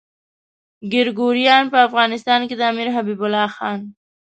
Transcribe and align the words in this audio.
ګریګوریان 0.91 1.63
په 1.73 1.77
افغانستان 1.87 2.41
کې 2.47 2.55
د 2.57 2.61
امیر 2.71 2.87
حبیب 2.95 3.21
الله 3.25 3.49
خان. 3.55 3.79